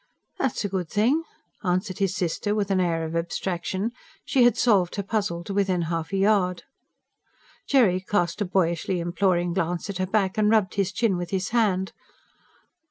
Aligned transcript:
"That's 0.39 0.65
a 0.65 0.67
good 0.69 0.89
thing," 0.89 1.25
answered 1.63 1.99
his 1.99 2.15
sister 2.15 2.55
with 2.55 2.71
an 2.71 2.79
air 2.79 3.03
of 3.03 3.15
abstraction: 3.15 3.91
she 4.25 4.45
had 4.45 4.57
solved 4.57 4.95
her 4.95 5.03
puzzle 5.03 5.43
to 5.43 5.53
within 5.53 5.83
half 5.83 6.11
a 6.11 6.17
yard. 6.17 6.63
Jerry 7.67 7.99
cast 7.99 8.41
a 8.41 8.45
boyishly 8.45 8.99
imploring 8.99 9.53
glance 9.53 9.91
at 9.91 9.99
her 9.99 10.07
back, 10.07 10.39
and 10.39 10.49
rubbed 10.49 10.73
his 10.73 10.91
chin 10.91 11.17
with 11.17 11.29
his 11.29 11.49
hand. 11.49 11.93